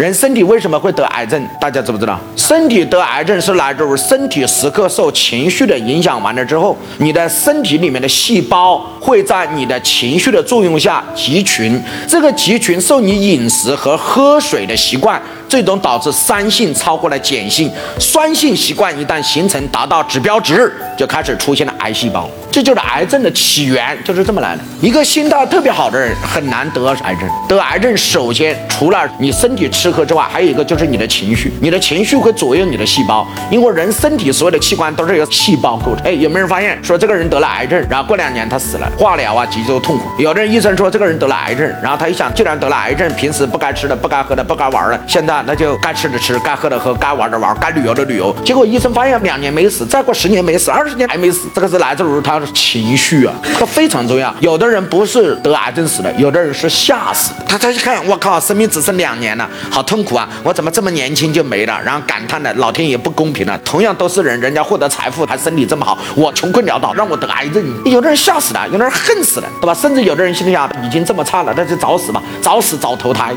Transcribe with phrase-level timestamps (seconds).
[0.00, 1.46] 人身体为什么会得癌症？
[1.60, 2.18] 大家知不知道？
[2.34, 11.78] 身体得癌症是来自于身体时刻受情绪的影响完了之后，你的身体里面的细胞会在你的情绪的作用下集群，
[12.08, 15.20] 这个集群受你饮食和喝水的习惯。
[15.50, 24.62] 最终导致酸性超过了碱性，酸性习惯一旦形成达到指标值，就开始出现了癌细胞，这就是癌症的起源，就是这么来的。
[24.80, 36.04] 一个心态特别好的人很难得癌症，得癌症首先除了你身体吃喝之外，还有一个就是你的情绪，你的情绪会左右你的细胞，因为人身体所有的器官都是由细胞构成。
[36.06, 40.04] 哎，有没有人发现说这个人得了癌症，然后过两年他死了，化疗啊极度痛苦。
[40.18, 45.30] 有的人医生说这个人得了癌症，然后他一想，既然得了癌症，平时不该吃的、不该喝的、不该玩的，现在。
[45.46, 48.34] 那就该吃的吃，该喝的喝，该玩的玩，该旅游的旅游。
[48.44, 54.34] 结果医生发现两年没死，再过十年没死，二十年还没死，这个是来自于他的情绪啊，这非常重要。
[54.40, 57.32] 有的人不是得癌症死的，有的人是吓死。
[57.46, 60.28] 他他一看，我靠，生命只剩两年了，好痛苦啊！
[60.42, 61.80] 我怎么这么年轻就没了？
[61.84, 63.58] 然后感叹的老天爷不公平了。
[63.64, 67.62] 同样都是人，人家获得财富还身体这么好，我穷困潦倒，让我得癌症。
[67.84, 69.74] 有的人吓死了，有的人恨死了，对吧？
[69.74, 73.34] 甚至有的人心里想，已经这么差了，那就早死吧，早死早投胎。